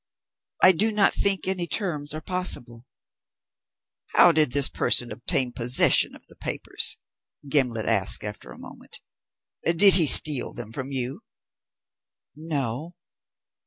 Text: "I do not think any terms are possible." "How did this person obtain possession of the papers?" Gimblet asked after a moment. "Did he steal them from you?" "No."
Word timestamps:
"I 0.63 0.71
do 0.71 0.91
not 0.91 1.13
think 1.13 1.47
any 1.47 1.67
terms 1.67 2.11
are 2.15 2.21
possible." 2.21 2.87
"How 4.13 4.31
did 4.31 4.51
this 4.51 4.67
person 4.67 5.11
obtain 5.11 5.51
possession 5.51 6.15
of 6.15 6.25
the 6.25 6.35
papers?" 6.35 6.97
Gimblet 7.47 7.85
asked 7.85 8.23
after 8.23 8.51
a 8.51 8.57
moment. 8.57 8.99
"Did 9.63 9.93
he 9.93 10.07
steal 10.07 10.53
them 10.53 10.71
from 10.71 10.89
you?" 10.91 11.21
"No." 12.35 12.95